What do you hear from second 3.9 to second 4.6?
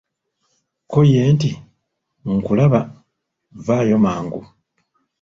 mangu"